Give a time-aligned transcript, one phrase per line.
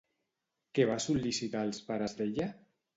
[0.79, 2.55] Què va sol·licitar als pares d'ella?